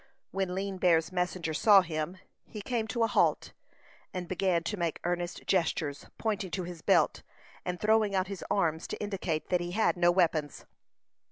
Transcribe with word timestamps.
When 0.31 0.55
Lean 0.55 0.79
Bear's 0.79 1.11
messenger 1.11 1.53
saw 1.53 1.81
him, 1.83 2.17
he 2.47 2.63
came 2.63 2.87
to 2.87 3.03
a 3.03 3.07
halt, 3.07 3.53
and 4.15 4.27
began 4.27 4.63
to 4.63 4.75
make 4.75 4.99
earnest 5.03 5.45
gestures, 5.45 6.07
pointing 6.17 6.49
to 6.57 6.63
his 6.63 6.81
belt, 6.81 7.21
and 7.63 7.79
throwing 7.79 8.15
out 8.15 8.25
his 8.25 8.43
arms 8.49 8.87
to 8.87 8.97
indicate 8.97 9.49
that 9.49 9.61
he 9.61 9.73
had 9.73 9.97
no 9.97 10.09
weapons. 10.11 10.65